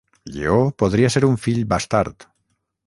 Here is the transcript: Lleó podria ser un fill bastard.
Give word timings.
Lleó 0.37 0.55
podria 0.83 1.11
ser 1.17 1.23
un 1.29 1.37
fill 1.45 1.63
bastard. 1.75 2.29